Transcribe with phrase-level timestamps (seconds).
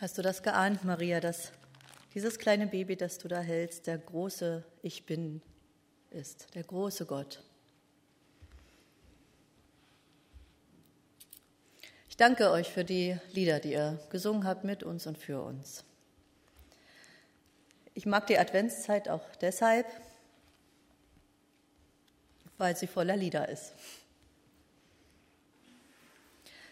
[0.00, 1.50] Hast du das geahnt, Maria, dass
[2.14, 5.42] dieses kleine Baby, das du da hältst, der große Ich bin
[6.10, 7.42] ist, der große Gott?
[12.08, 15.82] Ich danke euch für die Lieder, die ihr gesungen habt mit uns und für uns.
[17.94, 19.86] Ich mag die Adventszeit auch deshalb,
[22.56, 23.72] weil sie voller Lieder ist.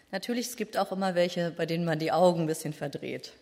[0.09, 3.33] Natürlich, es gibt auch immer welche, bei denen man die Augen ein bisschen verdreht.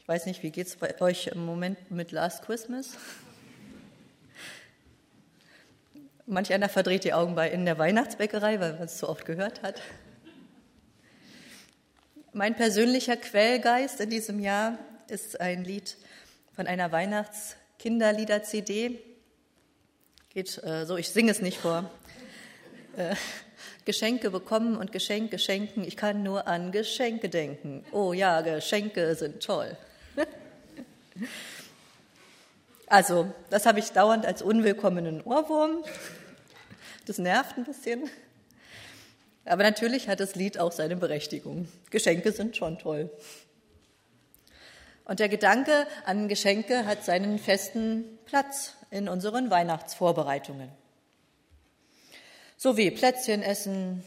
[0.00, 2.92] Ich weiß nicht, wie geht es bei euch im Moment mit Last Christmas?
[6.24, 9.62] Manch einer verdreht die Augen bei in der Weihnachtsbäckerei, weil man es so oft gehört
[9.62, 9.82] hat.
[12.32, 14.78] Mein persönlicher Quellgeist in diesem Jahr
[15.08, 15.98] ist ein Lied
[16.54, 19.00] von einer Weihnachtskinderlieder-CD.
[20.30, 21.90] Geht äh, so, ich singe es nicht vor.
[22.96, 23.16] Äh,
[23.86, 25.84] Geschenke bekommen und Geschenke schenken.
[25.84, 27.84] Ich kann nur an Geschenke denken.
[27.92, 29.76] Oh ja, Geschenke sind toll.
[32.88, 35.82] Also, das habe ich dauernd als unwillkommenen Ohrwurm.
[37.04, 38.08] Das nervt ein bisschen.
[39.44, 41.66] Aber natürlich hat das Lied auch seine Berechtigung.
[41.90, 43.10] Geschenke sind schon toll.
[45.04, 50.70] Und der Gedanke an Geschenke hat seinen festen Platz in unseren Weihnachtsvorbereitungen
[52.56, 54.02] so wie Plätzchen essen,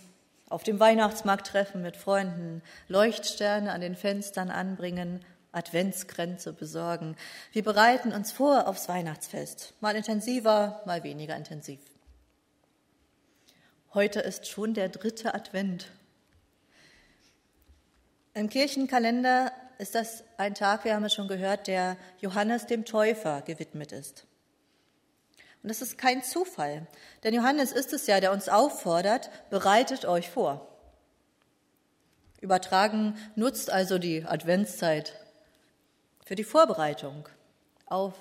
[0.49, 7.15] auf dem Weihnachtsmarkt treffen mit Freunden, Leuchtsterne an den Fenstern anbringen, Adventskränze besorgen.
[7.51, 11.79] Wir bereiten uns vor aufs Weihnachtsfest, mal intensiver, mal weniger intensiv.
[13.93, 15.91] Heute ist schon der dritte Advent.
[18.35, 23.41] Im Kirchenkalender ist das ein Tag, wir haben es schon gehört, der Johannes dem Täufer
[23.41, 24.25] gewidmet ist.
[25.61, 26.87] Und das ist kein Zufall,
[27.23, 30.65] denn Johannes ist es ja, der uns auffordert, bereitet euch vor.
[32.39, 35.19] Übertragen nutzt also die Adventszeit
[36.25, 37.27] für die Vorbereitung
[37.87, 38.13] auf,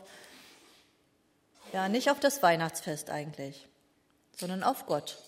[1.72, 3.69] ja, nicht auf das Weihnachtsfest eigentlich,
[4.37, 5.19] sondern auf Gott.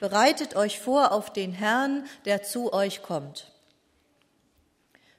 [0.00, 3.52] Bereitet euch vor auf den Herrn, der zu euch kommt.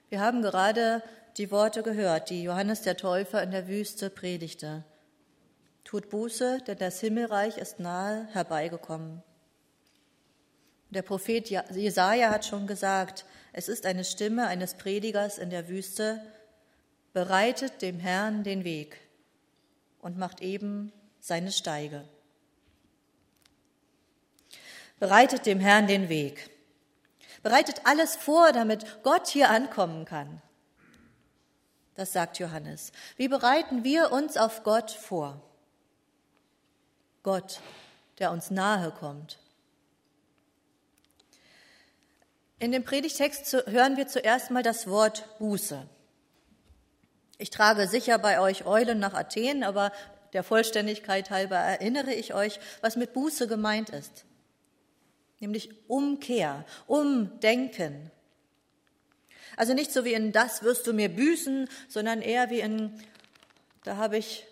[0.09, 1.03] Wir haben gerade
[1.37, 4.83] die Worte gehört, die Johannes der Täufer in der Wüste predigte.
[5.83, 9.21] Tut Buße, denn das Himmelreich ist nahe herbeigekommen.
[10.89, 16.21] Der Prophet Jesaja hat schon gesagt, es ist eine Stimme eines Predigers in der Wüste,
[17.13, 18.99] bereitet dem Herrn den Weg
[19.99, 22.03] und macht eben seine Steige.
[24.99, 26.49] Bereitet dem Herrn den Weg.
[27.41, 30.41] Bereitet alles vor, damit Gott hier ankommen kann.
[31.95, 32.91] Das sagt Johannes.
[33.17, 35.41] Wie bereiten wir uns auf Gott vor?
[37.23, 37.61] Gott,
[38.19, 39.39] der uns nahe kommt.
[42.59, 45.87] In dem Predigtext hören wir zuerst mal das Wort Buße.
[47.37, 49.91] Ich trage sicher bei euch Eulen nach Athen, aber
[50.33, 54.25] der Vollständigkeit halber erinnere ich euch, was mit Buße gemeint ist.
[55.39, 58.11] Nämlich Umkehr, Umdenken.
[59.55, 63.01] Also nicht so wie in das wirst du mir büßen, sondern eher wie in
[63.83, 64.45] da habe ich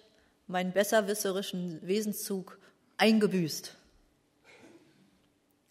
[0.48, 2.60] meinen besserwisserischen Wesenszug
[3.01, 3.75] eingebüßt.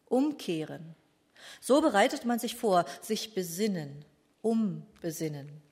[0.06, 0.96] Umkehren.
[1.60, 4.04] So bereitet man sich vor, sich besinnen,
[4.42, 5.62] umbesinnen.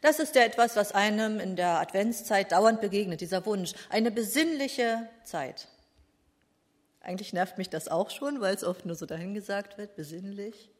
[0.00, 5.08] Das ist ja etwas, was einem in der Adventszeit dauernd begegnet, dieser Wunsch, eine besinnliche
[5.24, 5.68] Zeit.
[7.00, 10.70] Eigentlich nervt mich das auch schon, weil es oft nur so dahingesagt wird, besinnlich.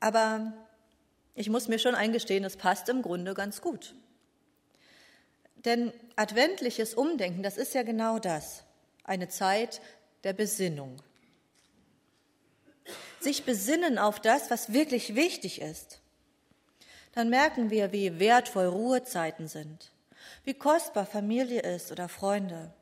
[0.00, 0.54] Aber
[1.34, 3.94] ich muss mir schon eingestehen, es passt im Grunde ganz gut.
[5.64, 8.64] Denn adventliches Umdenken, das ist ja genau das,
[9.04, 9.80] eine Zeit
[10.24, 11.02] der Besinnung.
[13.20, 16.00] Sich besinnen auf das, was wirklich wichtig ist.
[17.12, 19.90] Dann merken wir, wie wertvoll Ruhezeiten sind,
[20.44, 22.72] wie kostbar Familie ist oder Freunde.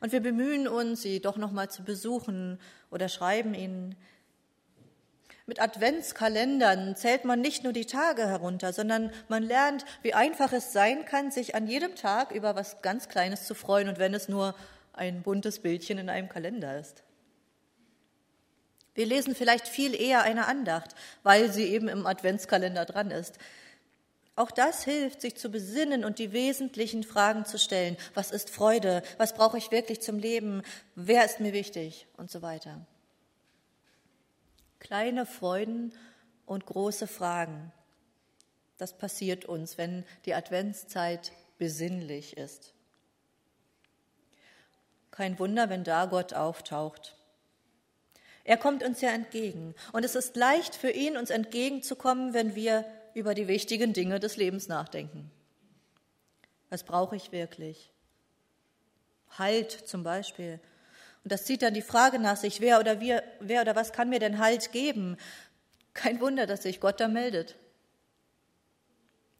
[0.00, 2.58] Und wir bemühen uns, sie doch noch mal zu besuchen
[2.90, 3.96] oder schreiben ihnen,
[5.46, 10.72] mit Adventskalendern zählt man nicht nur die Tage herunter, sondern man lernt, wie einfach es
[10.72, 14.28] sein kann, sich an jedem Tag über was ganz Kleines zu freuen und wenn es
[14.28, 14.54] nur
[14.92, 17.02] ein buntes Bildchen in einem Kalender ist.
[18.94, 23.38] Wir lesen vielleicht viel eher eine Andacht, weil sie eben im Adventskalender dran ist.
[24.36, 27.96] Auch das hilft, sich zu besinnen und die wesentlichen Fragen zu stellen.
[28.14, 29.02] Was ist Freude?
[29.18, 30.62] Was brauche ich wirklich zum Leben?
[30.94, 32.06] Wer ist mir wichtig?
[32.16, 32.86] Und so weiter
[34.82, 35.94] kleine Freuden
[36.44, 37.72] und große Fragen.
[38.78, 42.74] Das passiert uns, wenn die Adventszeit besinnlich ist.
[45.12, 47.16] Kein Wunder, wenn da Gott auftaucht.
[48.42, 49.76] Er kommt uns ja entgegen.
[49.92, 54.36] Und es ist leicht für ihn, uns entgegenzukommen, wenn wir über die wichtigen Dinge des
[54.36, 55.30] Lebens nachdenken.
[56.70, 57.92] Was brauche ich wirklich?
[59.38, 60.58] Halt zum Beispiel.
[61.24, 64.08] Und das zieht dann die Frage nach sich, wer oder, wir, wer oder was kann
[64.08, 65.16] mir denn Halt geben?
[65.94, 67.56] Kein Wunder, dass sich Gott da meldet,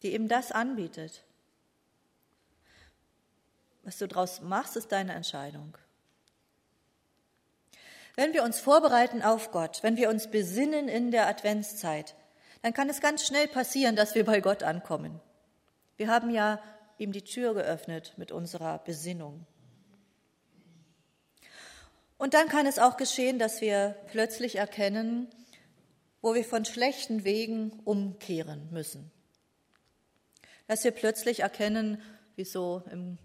[0.02, 1.25] die eben das anbietet.
[3.82, 5.76] Was du daraus machst, ist deine Entscheidung.
[8.14, 12.14] Wenn wir uns vorbereiten auf Gott, wenn wir uns besinnen in der Adventszeit,
[12.61, 15.20] dann kann es ganz schnell passieren, dass wir bei Gott ankommen.
[15.96, 16.62] Wir haben ja
[16.99, 19.46] ihm die Tür geöffnet mit unserer Besinnung.
[22.23, 25.27] Und dann kann es auch geschehen, dass wir plötzlich erkennen,
[26.21, 29.11] wo wir von schlechten Wegen umkehren müssen.
[30.69, 32.01] Dass wir plötzlich erkennen,
[32.37, 33.19] wie so im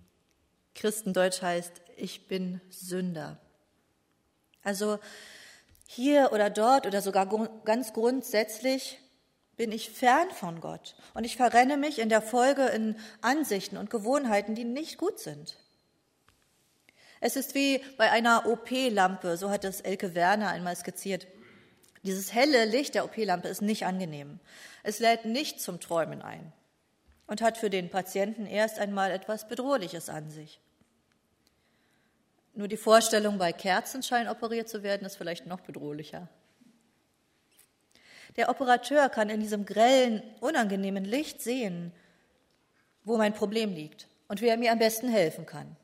[0.73, 3.39] Christendeutsch heißt, ich bin Sünder.
[4.63, 4.97] Also
[5.85, 7.27] hier oder dort oder sogar
[7.65, 8.97] ganz grundsätzlich
[9.57, 13.91] bin ich fern von Gott und ich verrenne mich in der Folge in Ansichten und
[13.91, 15.55] Gewohnheiten, die nicht gut sind.
[17.19, 21.27] Es ist wie bei einer OP-Lampe, so hat es Elke Werner einmal skizziert.
[22.03, 24.39] Dieses helle Licht der OP-Lampe ist nicht angenehm.
[24.83, 26.53] Es lädt nicht zum Träumen ein
[27.25, 30.59] und hat für den Patienten erst einmal etwas Bedrohliches an sich.
[32.53, 36.27] Nur die Vorstellung, bei Kerzenschein operiert zu werden, ist vielleicht noch bedrohlicher.
[38.35, 41.91] Der Operateur kann in diesem grellen, unangenehmen Licht sehen,
[43.03, 45.75] wo mein Problem liegt und wer mir am besten helfen kann.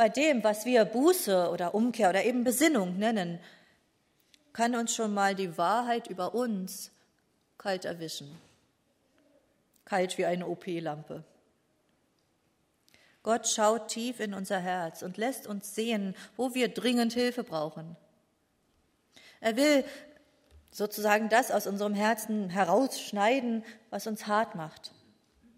[0.00, 3.38] Bei dem, was wir Buße oder Umkehr oder eben Besinnung nennen,
[4.54, 6.90] kann uns schon mal die Wahrheit über uns
[7.58, 8.34] kalt erwischen.
[9.84, 11.22] Kalt wie eine OP-Lampe.
[13.22, 17.94] Gott schaut tief in unser Herz und lässt uns sehen, wo wir dringend Hilfe brauchen.
[19.40, 19.84] Er will
[20.70, 24.92] sozusagen das aus unserem Herzen herausschneiden, was uns hart macht,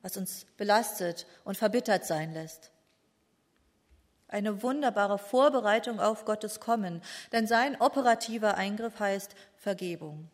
[0.03, 2.72] was uns belastet und verbittert sein lässt.
[4.33, 7.03] Eine wunderbare Vorbereitung auf Gottes Kommen,
[7.33, 10.31] denn sein operativer Eingriff heißt Vergebung.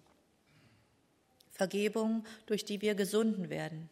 [1.51, 3.91] Vergebung, durch die wir gesunden werden.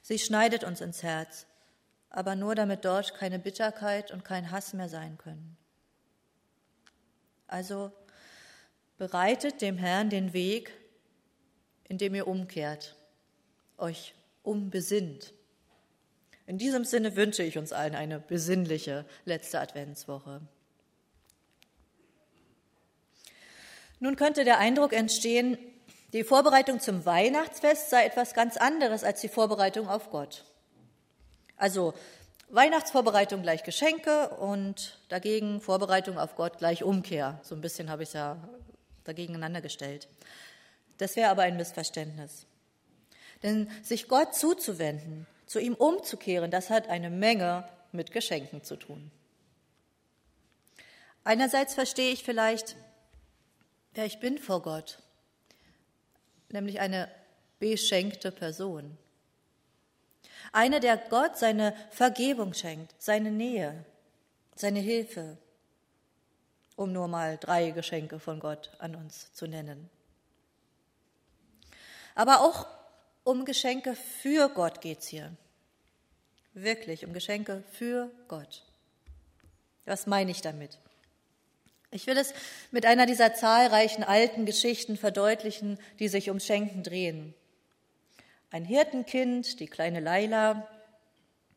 [0.00, 1.46] Sie schneidet uns ins Herz,
[2.08, 5.56] aber nur damit dort keine Bitterkeit und kein Hass mehr sein können.
[7.48, 7.90] Also
[8.96, 10.70] bereitet dem Herrn den Weg,
[11.82, 12.94] indem ihr umkehrt,
[13.76, 14.14] euch
[14.44, 15.34] umbesinnt.
[16.48, 20.40] In diesem Sinne wünsche ich uns allen eine besinnliche letzte Adventswoche.
[24.00, 25.58] Nun könnte der Eindruck entstehen,
[26.14, 30.46] die Vorbereitung zum Weihnachtsfest sei etwas ganz anderes als die Vorbereitung auf Gott.
[31.58, 31.92] Also
[32.48, 37.38] Weihnachtsvorbereitung gleich Geschenke und dagegen Vorbereitung auf Gott gleich Umkehr.
[37.42, 38.38] So ein bisschen habe ich es ja
[39.04, 40.08] dagegeneinander gestellt.
[40.96, 42.46] Das wäre aber ein Missverständnis.
[43.42, 49.10] Denn sich Gott zuzuwenden, zu ihm umzukehren, das hat eine Menge mit Geschenken zu tun.
[51.24, 52.76] Einerseits verstehe ich vielleicht,
[53.94, 54.98] wer ich bin vor Gott,
[56.50, 57.10] nämlich eine
[57.58, 58.96] beschenkte Person.
[60.52, 63.84] Eine, der Gott seine Vergebung schenkt, seine Nähe,
[64.54, 65.38] seine Hilfe,
[66.76, 69.90] um nur mal drei Geschenke von Gott an uns zu nennen.
[72.14, 72.66] Aber auch
[73.28, 75.30] um Geschenke für Gott geht es hier.
[76.54, 78.64] Wirklich, um Geschenke für Gott.
[79.84, 80.78] Was meine ich damit?
[81.90, 82.32] Ich will es
[82.70, 87.34] mit einer dieser zahlreichen alten Geschichten verdeutlichen, die sich um Schenken drehen.
[88.50, 90.66] Ein Hirtenkind, die kleine Leila,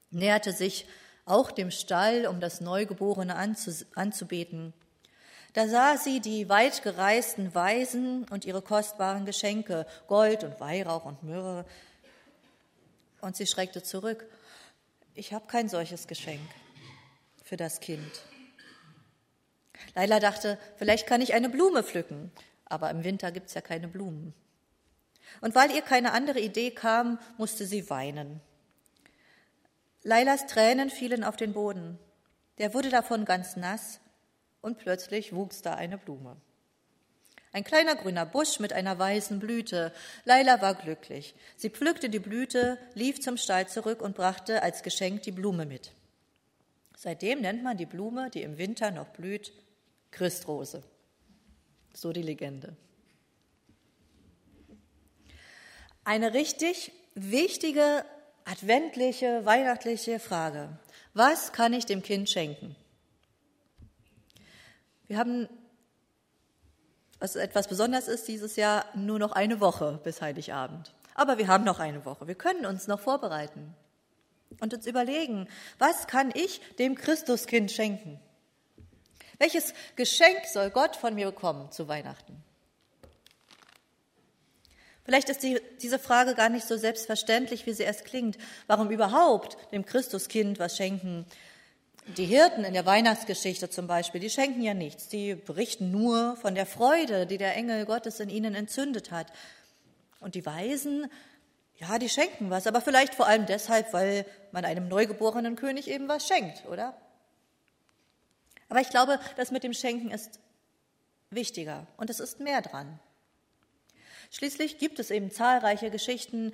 [0.10, 0.86] näherte sich
[1.24, 3.38] auch dem Stall, um das Neugeborene
[3.96, 4.74] anzubeten.
[5.53, 11.24] Da sah sie die weit gereisten Weisen und ihre kostbaren Geschenke, Gold und Weihrauch und
[11.24, 11.65] Myrrhe.
[13.20, 14.25] Und sie schreckte zurück.
[15.13, 16.50] Ich habe kein solches Geschenk
[17.43, 18.22] für das Kind.
[19.93, 22.31] Leila dachte, vielleicht kann ich eine Blume pflücken,
[22.65, 24.34] aber im Winter gibt's ja keine Blumen.
[25.41, 28.39] Und weil ihr keine andere Idee kam, musste sie weinen.
[30.03, 32.00] Leilas Tränen fielen auf den Boden.
[32.58, 34.00] Der wurde davon ganz nass
[34.62, 36.38] und plötzlich wuchs da eine Blume.
[37.53, 39.91] Ein kleiner grüner Busch mit einer weißen Blüte.
[40.24, 41.36] Leila war glücklich.
[41.58, 45.91] Sie pflückte die Blüte, lief zum Stall zurück und brachte als Geschenk die Blume mit.
[46.96, 49.51] Seitdem nennt man die Blume, die im Winter noch blüht,
[50.12, 50.84] Christrose.
[51.94, 52.77] So die Legende.
[56.06, 58.06] Eine richtig wichtige,
[58.46, 60.70] adventliche, weihnachtliche Frage.
[61.13, 62.75] Was kann ich dem Kind schenken?
[65.12, 65.50] Wir haben,
[67.20, 70.94] was etwas besonders ist dieses Jahr, nur noch eine Woche bis Heiligabend.
[71.15, 72.30] Aber wir haben noch eine Woche.
[72.30, 73.75] Wir können uns noch vorbereiten
[74.62, 75.50] und uns überlegen,
[75.80, 78.22] was kann ich dem Christuskind schenken?
[79.38, 82.41] Welches Geschenk soll Gott von mir bekommen zu Weihnachten?
[85.03, 88.38] Vielleicht ist die, diese Frage gar nicht so selbstverständlich, wie sie erst klingt.
[88.68, 91.25] Warum überhaupt dem Christuskind was schenken?
[92.08, 95.08] Die Hirten in der Weihnachtsgeschichte zum Beispiel, die schenken ja nichts.
[95.08, 99.31] Die berichten nur von der Freude, die der Engel Gottes in ihnen entzündet hat.
[100.20, 101.10] Und die Weisen,
[101.77, 106.08] ja, die schenken was, aber vielleicht vor allem deshalb, weil man einem neugeborenen König eben
[106.08, 106.96] was schenkt, oder?
[108.67, 110.39] Aber ich glaube, das mit dem Schenken ist
[111.29, 113.00] wichtiger und es ist mehr dran.
[114.31, 116.53] Schließlich gibt es eben zahlreiche Geschichten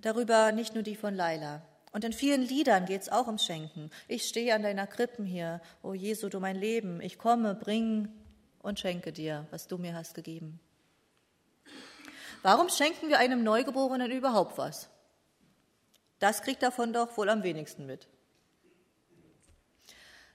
[0.00, 1.62] darüber, nicht nur die von Laila.
[1.98, 3.90] Und in vielen Liedern geht es auch ums Schenken.
[4.06, 8.08] Ich stehe an deiner Krippen hier, o Jesu, du mein Leben, ich komme, bring
[8.60, 10.60] und schenke dir, was du mir hast gegeben.
[12.42, 14.88] Warum schenken wir einem Neugeborenen überhaupt was?
[16.20, 18.06] Das kriegt davon doch wohl am wenigsten mit.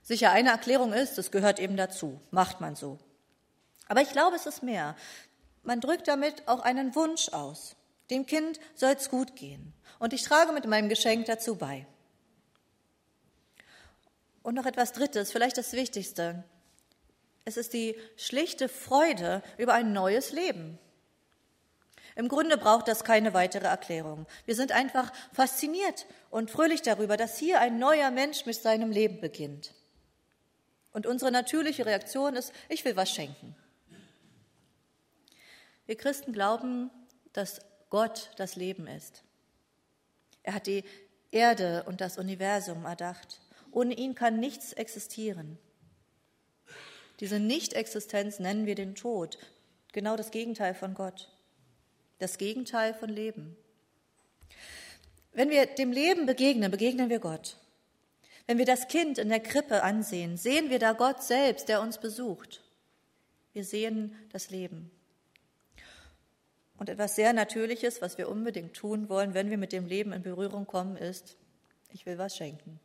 [0.02, 3.00] Sicher, eine Erklärung ist, es gehört eben dazu, macht man so.
[3.88, 4.98] Aber ich glaube, es ist mehr.
[5.62, 7.78] Man drückt damit auch einen Wunsch aus.
[8.10, 9.74] Dem Kind soll es gut gehen.
[10.00, 11.88] Und ich trage mit meinem Geschenk dazu bei.
[14.42, 16.44] Und noch etwas Drittes, vielleicht das Wichtigste.
[17.46, 20.78] Es ist die schlichte Freude über ein neues Leben.
[22.16, 24.28] Im Grunde braucht das keine weitere Erklärung.
[24.46, 29.20] Wir sind einfach fasziniert und fröhlich darüber, dass hier ein neuer Mensch mit seinem Leben
[29.20, 29.74] beginnt.
[30.92, 33.56] Und unsere natürliche Reaktion ist, ich will was schenken.
[35.86, 36.92] Wir Christen glauben,
[37.34, 37.60] dass
[37.94, 39.22] Gott das Leben ist.
[40.42, 40.84] Er hat die
[41.30, 43.40] Erde und das Universum erdacht.
[43.72, 45.60] Ohne ihn kann nichts existieren.
[47.20, 49.38] Diese Nichtexistenz nennen wir den Tod,
[49.92, 51.30] genau das Gegenteil von Gott,
[52.18, 53.56] das Gegenteil von Leben.
[55.32, 57.58] Wenn wir dem Leben begegnen, begegnen wir Gott.
[58.48, 62.00] Wenn wir das Kind in der Krippe ansehen, sehen wir da Gott selbst, der uns
[62.00, 62.64] besucht.
[63.54, 64.90] Wir sehen das Leben.
[66.78, 70.24] Und etwas sehr Natürliches, was wir unbedingt tun wollen, wenn wir mit dem Leben in
[70.24, 71.38] Berührung kommen, ist,
[71.92, 72.80] ich will was schenken.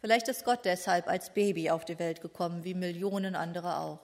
[0.00, 4.00] Vielleicht ist Gott deshalb als Baby auf die Welt gekommen, wie Millionen andere auch.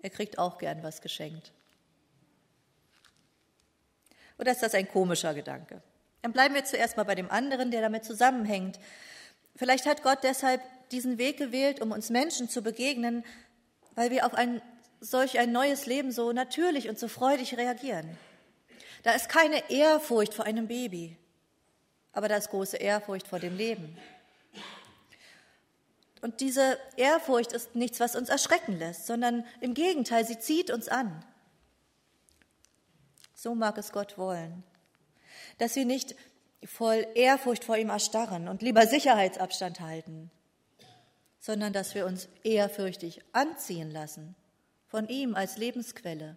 [0.00, 1.52] Er kriegt auch gern was geschenkt.
[4.38, 5.82] Oder ist das ein komischer Gedanke?
[6.22, 8.78] Dann bleiben wir zuerst mal bei dem anderen, der damit zusammenhängt.
[9.56, 10.60] Vielleicht hat Gott deshalb
[10.90, 13.24] diesen Weg gewählt, um uns Menschen zu begegnen,
[13.94, 14.62] weil wir auf ein
[15.00, 18.18] solch ein neues Leben so natürlich und so freudig reagieren.
[19.02, 21.16] Da ist keine Ehrfurcht vor einem Baby,
[22.12, 23.96] aber da ist große Ehrfurcht vor dem Leben.
[26.20, 30.88] Und diese Ehrfurcht ist nichts, was uns erschrecken lässt, sondern im Gegenteil, sie zieht uns
[30.88, 31.24] an.
[33.34, 34.64] So mag es Gott wollen
[35.58, 36.14] dass wir nicht
[36.64, 40.30] voll Ehrfurcht vor ihm erstarren und lieber Sicherheitsabstand halten,
[41.38, 44.34] sondern dass wir uns ehrfürchtig anziehen lassen
[44.88, 46.36] von ihm als Lebensquelle.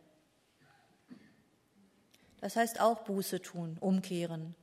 [2.39, 4.55] Das heißt auch Buße tun, umkehren,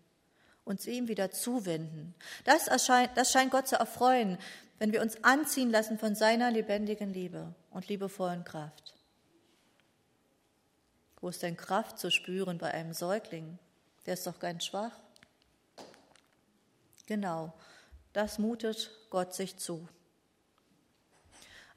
[0.64, 2.14] uns ihm wieder zuwenden.
[2.44, 4.38] Das, erscheint, das scheint Gott zu erfreuen,
[4.78, 8.94] wenn wir uns anziehen lassen von seiner lebendigen Liebe und liebevollen Kraft.
[11.20, 13.58] Wo ist denn Kraft zu spüren bei einem Säugling?
[14.06, 14.92] Der ist doch ganz schwach.
[17.06, 17.52] Genau,
[18.12, 19.88] das mutet Gott sich zu.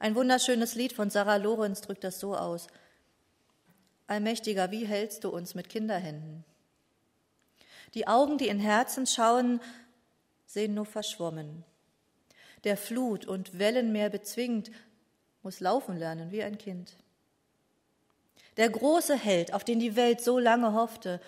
[0.02, 2.66] Ein wunderschönes Lied von Sarah Lorenz drückt das so aus.
[4.08, 6.42] Allmächtiger, wie hältst du uns mit Kinderhänden?
[7.94, 9.60] Die Augen, die in Herzen schauen,
[10.44, 11.62] sehen nur verschwommen.
[12.64, 14.72] Der Flut und Wellenmeer bezwingt,
[15.44, 16.96] muss laufen lernen wie ein Kind.
[18.56, 21.20] Der große Held, auf den die Welt so lange hoffte,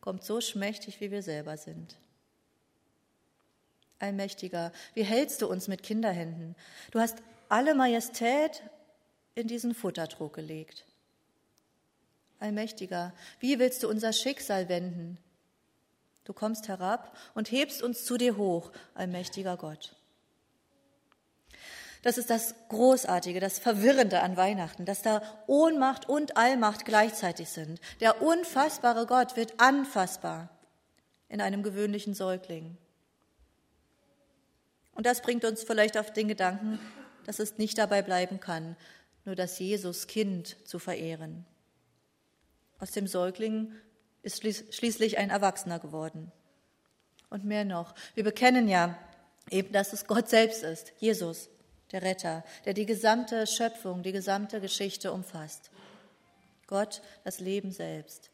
[0.00, 1.98] kommt so schmächtig, wie wir selber sind.
[3.98, 6.56] Allmächtiger, wie hältst du uns mit Kinderhänden?
[6.90, 7.18] Du hast
[7.52, 8.62] alle Majestät
[9.34, 10.86] in diesen Futtertrog gelegt.
[12.40, 15.18] Allmächtiger, wie willst du unser Schicksal wenden?
[16.24, 19.94] Du kommst herab und hebst uns zu dir hoch, allmächtiger Gott.
[22.00, 27.82] Das ist das Großartige, das Verwirrende an Weihnachten, dass da Ohnmacht und Allmacht gleichzeitig sind.
[28.00, 30.48] Der unfassbare Gott wird anfassbar
[31.28, 32.78] in einem gewöhnlichen Säugling.
[34.94, 36.80] Und das bringt uns vielleicht auf den Gedanken,
[37.26, 38.76] dass es nicht dabei bleiben kann,
[39.24, 41.44] nur das Jesus Kind zu verehren.
[42.78, 43.72] Aus dem Säugling
[44.22, 46.32] ist schließlich ein Erwachsener geworden.
[47.30, 48.98] Und mehr noch, wir bekennen ja,
[49.50, 51.48] Eben, dass es Gott selbst ist, Jesus,
[51.90, 55.70] der Retter, der die gesamte Schöpfung, die gesamte Geschichte umfasst.
[56.66, 58.30] Gott, das Leben selbst.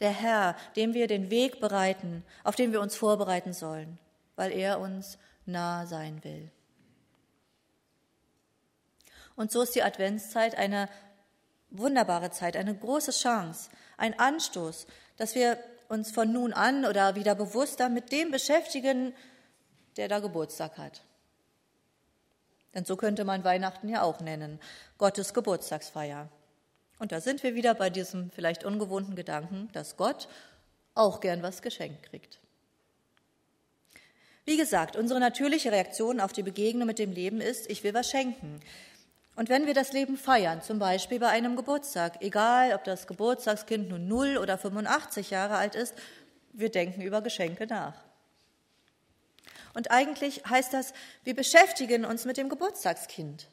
[0.00, 3.98] Der Herr, dem wir den Weg bereiten, auf den wir uns vorbereiten sollen,
[4.34, 6.50] weil er uns nah sein will.
[9.36, 10.88] Und so ist die Adventszeit eine
[11.70, 17.34] wunderbare Zeit, eine große Chance, ein Anstoß, dass wir uns von nun an oder wieder
[17.34, 19.14] bewusster mit dem beschäftigen,
[19.96, 21.02] der da Geburtstag hat.
[22.74, 24.60] Denn so könnte man Weihnachten ja auch nennen,
[24.98, 26.28] Gottes Geburtstagsfeier.
[26.98, 30.28] Und da sind wir wieder bei diesem vielleicht ungewohnten Gedanken, dass Gott
[30.94, 32.40] auch gern was geschenkt kriegt.
[34.44, 38.10] Wie gesagt, unsere natürliche Reaktion auf die Begegnung mit dem Leben ist, ich will was
[38.10, 38.60] schenken.
[39.36, 43.90] Und wenn wir das Leben feiern, zum Beispiel bei einem Geburtstag, egal ob das Geburtstagskind
[43.90, 45.94] nun 0 oder 85 Jahre alt ist,
[46.54, 47.94] wir denken über Geschenke nach.
[49.74, 53.46] Und eigentlich heißt das, wir beschäftigen uns mit dem Geburtstagskind.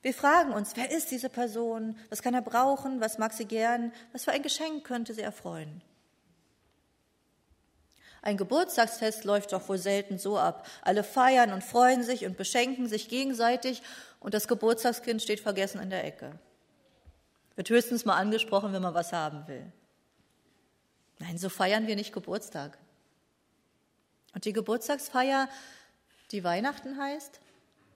[0.00, 1.98] Wir fragen uns, wer ist diese Person?
[2.08, 3.00] Was kann er brauchen?
[3.00, 3.92] Was mag sie gern?
[4.12, 5.82] Was für ein Geschenk könnte sie erfreuen?
[8.22, 10.66] Ein Geburtstagsfest läuft doch wohl selten so ab.
[10.82, 13.82] Alle feiern und freuen sich und beschenken sich gegenseitig
[14.26, 16.36] und das Geburtstagskind steht vergessen in der Ecke.
[17.54, 19.70] Wird höchstens mal angesprochen, wenn man was haben will.
[21.20, 22.76] Nein, so feiern wir nicht Geburtstag.
[24.34, 25.48] Und die Geburtstagsfeier,
[26.32, 27.38] die Weihnachten heißt,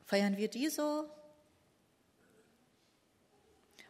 [0.07, 1.11] feiern wir die so?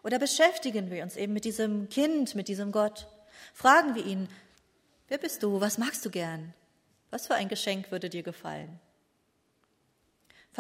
[0.03, 3.07] Oder beschäftigen wir uns eben mit diesem Kind, mit diesem Gott?
[3.53, 4.31] Fragen wir ihn,
[5.09, 5.61] wer bist du?
[5.61, 6.55] Was magst du gern?
[7.11, 8.81] Was für ein Geschenk würde dir gefallen?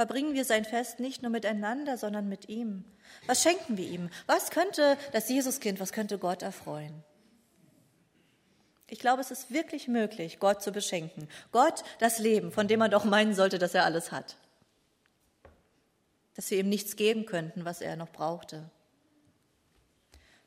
[0.00, 2.86] Verbringen wir sein Fest nicht nur miteinander, sondern mit ihm.
[3.26, 4.08] Was schenken wir ihm?
[4.26, 7.04] Was könnte das Jesuskind, was könnte Gott erfreuen?
[8.86, 11.28] Ich glaube, es ist wirklich möglich, Gott zu beschenken.
[11.52, 14.36] Gott das Leben, von dem man doch meinen sollte, dass er alles hat.
[16.34, 18.70] Dass wir ihm nichts geben könnten, was er noch brauchte.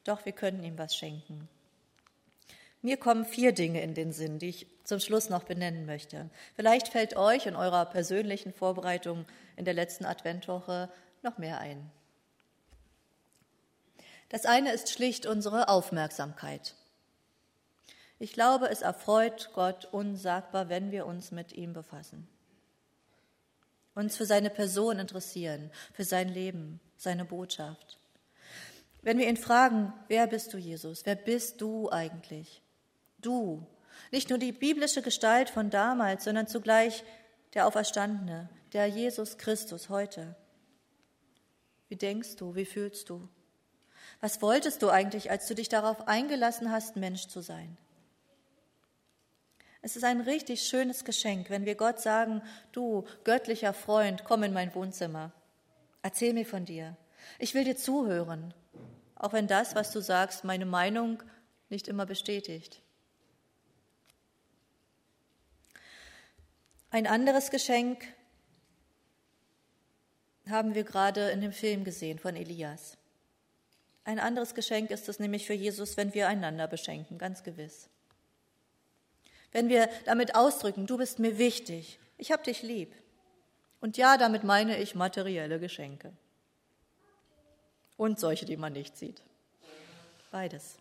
[0.03, 1.47] Doch wir können ihm was schenken.
[2.83, 6.29] Mir kommen vier Dinge in den Sinn, die ich zum Schluss noch benennen möchte.
[6.57, 10.89] Vielleicht fällt euch in eurer persönlichen Vorbereitung in der letzten Adventwoche
[11.21, 11.89] noch mehr ein.
[14.27, 16.75] Das eine ist schlicht unsere Aufmerksamkeit.
[18.19, 22.27] Ich glaube, es erfreut Gott unsagbar, wenn wir uns mit ihm befassen.
[23.95, 27.97] Uns für seine Person interessieren, für sein Leben, seine Botschaft.
[29.03, 31.05] Wenn wir ihn fragen, wer bist du, Jesus?
[31.05, 32.62] Wer bist du eigentlich?
[33.23, 33.65] Du,
[34.11, 37.03] nicht nur die biblische Gestalt von damals, sondern zugleich
[37.53, 40.35] der Auferstandene, der Jesus Christus heute.
[41.87, 43.27] Wie denkst du, wie fühlst du?
[44.21, 47.77] Was wolltest du eigentlich, als du dich darauf eingelassen hast, Mensch zu sein?
[49.81, 54.53] Es ist ein richtig schönes Geschenk, wenn wir Gott sagen, du göttlicher Freund, komm in
[54.53, 55.33] mein Wohnzimmer.
[56.01, 56.95] Erzähl mir von dir.
[57.39, 58.53] Ich will dir zuhören,
[59.15, 61.21] auch wenn das, was du sagst, meine Meinung
[61.69, 62.82] nicht immer bestätigt.
[66.93, 68.05] Ein anderes Geschenk
[70.47, 72.99] haben wir gerade in dem Film gesehen von Elias.
[74.03, 77.89] Ein anderes Geschenk ist es nämlich für Jesus, wenn wir einander beschenken, ganz gewiss.
[79.51, 82.93] Wenn wir damit ausdrücken, du bist mir wichtig, ich habe dich lieb.
[83.81, 86.13] Und ja, damit meine ich materielle Geschenke.
[87.97, 89.23] Und solche, die man nicht sieht.
[90.29, 90.77] Beides.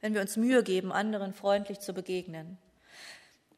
[0.00, 2.58] Wenn wir uns Mühe geben, anderen freundlich zu begegnen,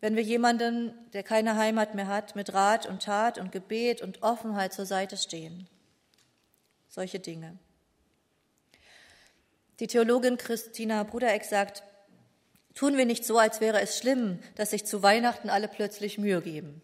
[0.02, 4.20] wenn wir jemanden, der keine Heimat mehr hat, mit Rat und Tat und Gebet und
[4.24, 5.68] Offenheit zur Seite stehen.
[6.88, 7.56] Solche Dinge.
[9.78, 11.84] Die Theologin Christina Brudereck sagt,
[12.74, 16.42] tun wir nicht so, als wäre es schlimm, dass sich zu Weihnachten alle plötzlich Mühe
[16.42, 16.82] geben.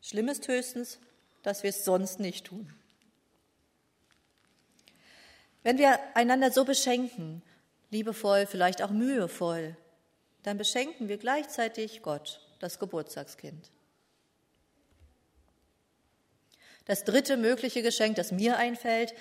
[0.00, 0.98] Schlimm ist höchstens,
[1.42, 2.72] dass wir es sonst nicht tun.
[5.62, 7.42] Wenn wir einander so beschenken,
[7.90, 9.76] liebevoll, vielleicht auch mühevoll,
[10.46, 13.72] dann beschenken wir gleichzeitig Gott, das Geburtstagskind.
[16.84, 19.12] Das dritte mögliche Geschenk, das mir einfällt,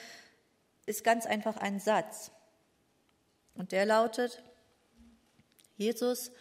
[0.86, 2.30] ist ganz einfach ein Satz.
[3.56, 4.44] Und der lautet,
[5.78, 6.32] Jesus,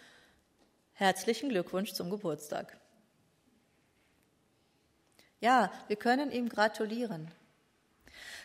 [0.93, 2.77] herzlichen Glückwunsch zum Geburtstag.
[5.41, 7.31] Ja, wir können ihm gratulieren.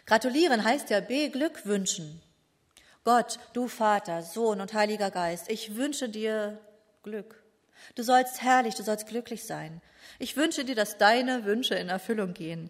[0.06, 2.22] Gratulieren heißt ja beglückwünschen.
[3.04, 6.60] Gott, du Vater, Sohn und Heiliger Geist, ich wünsche dir
[7.04, 7.42] Glück.
[7.96, 9.82] Du sollst herrlich, du sollst glücklich sein.
[10.20, 12.70] Ich wünsche dir, dass deine Wünsche in Erfüllung gehen.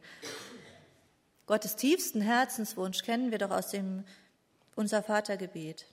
[1.48, 4.06] Gottes tiefsten Herzenswunsch kennen wir doch aus dem
[4.76, 5.88] Unser Vatergebet,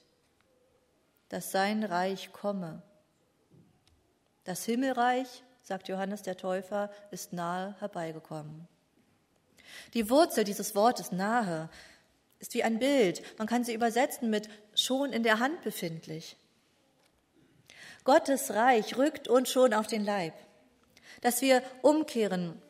[1.29, 2.83] dass sein Reich komme.
[4.43, 8.67] Das Himmelreich sagt Johannes der Täufer, ist nahe herbeigekommen.
[9.93, 11.69] Die Wurzel dieses Wortes nahe
[12.39, 13.21] ist wie ein Bild.
[13.37, 16.37] Man kann sie übersetzen mit schon in der Hand befindlich.
[18.03, 20.33] Gottes Reich rückt uns schon auf den Leib,
[21.21, 22.61] dass wir umkehren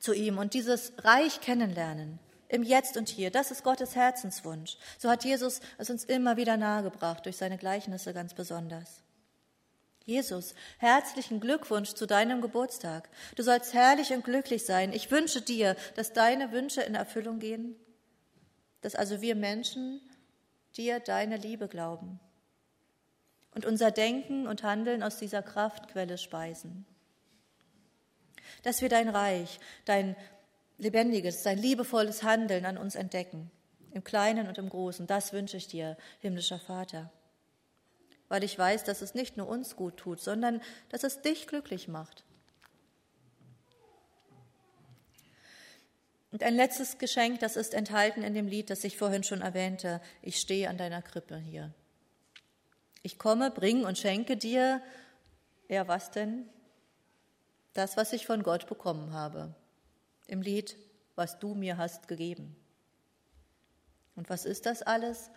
[0.00, 3.30] zu ihm und dieses Reich kennenlernen im Jetzt und Hier.
[3.30, 4.76] Das ist Gottes Herzenswunsch.
[4.98, 9.02] So hat Jesus es uns immer wieder nahegebracht, durch seine Gleichnisse ganz besonders.
[10.06, 13.10] Jesus, herzlichen Glückwunsch zu deinem Geburtstag.
[13.36, 14.94] Du sollst herrlich und glücklich sein.
[14.94, 17.76] Ich wünsche dir, dass deine Wünsche in Erfüllung gehen,
[18.80, 20.00] dass also wir Menschen
[20.76, 22.20] dir deine Liebe glauben
[23.54, 26.86] und unser Denken und Handeln aus dieser Kraftquelle speisen.
[28.62, 30.16] Dass wir dein Reich, dein
[30.78, 33.50] lebendiges, dein liebevolles Handeln an uns entdecken,
[33.92, 37.10] im Kleinen und im Großen, das wünsche ich dir, himmlischer Vater
[38.28, 40.60] weil ich weiß, dass es nicht nur uns gut tut, sondern
[40.90, 42.24] dass es dich glücklich macht.
[46.30, 50.00] Und ein letztes Geschenk, das ist enthalten in dem Lied, das ich vorhin schon erwähnte.
[50.20, 51.72] Ich stehe an deiner Krippe hier.
[53.02, 54.82] Ich komme, bring und schenke dir,
[55.68, 56.48] ja was denn?
[57.72, 59.54] Das, was ich von Gott bekommen habe.
[60.26, 60.76] Im Lied,
[61.14, 62.56] was du mir hast gegeben.
[64.16, 65.30] Und was ist das alles?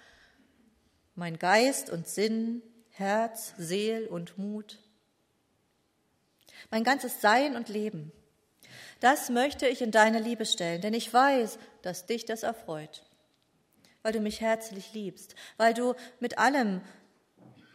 [1.16, 4.80] Mein Geist und Sinn, Herz, Seel und Mut.
[6.70, 8.12] Mein ganzes Sein und Leben.
[9.02, 13.04] Das möchte ich in deine Liebe stellen, denn ich weiß, dass dich das erfreut,
[14.04, 16.82] weil du mich herzlich liebst, weil du mit allem,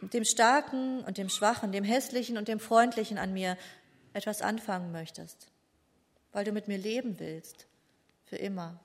[0.01, 3.57] dem Starken und dem Schwachen, dem Hässlichen und dem Freundlichen an mir
[4.13, 5.47] etwas anfangen möchtest,
[6.31, 7.67] weil du mit mir leben willst,
[8.23, 8.79] für immer.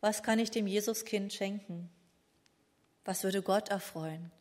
[0.00, 1.90] Was kann ich dem Jesuskind schenken?
[3.04, 4.32] Was würde Gott erfreuen?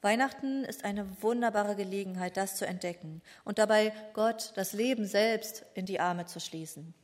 [0.00, 5.86] Weihnachten ist eine wunderbare Gelegenheit, das zu entdecken und dabei Gott, das Leben selbst, in
[5.86, 6.94] die Arme zu schließen.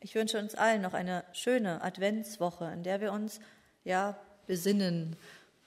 [0.00, 3.40] Ich wünsche uns allen noch eine schöne Adventswoche, in der wir uns
[3.82, 5.16] ja besinnen,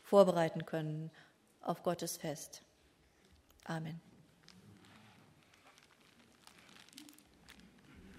[0.04, 1.12] vorbereiten können
[1.62, 2.64] auf Gottes Fest.
[3.66, 4.00] Amen.